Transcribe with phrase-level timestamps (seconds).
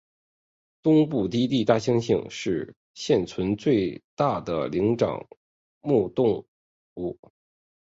[0.81, 5.27] 东部低地大猩猩是现存最大的灵长
[5.79, 6.43] 目动
[6.95, 7.19] 物。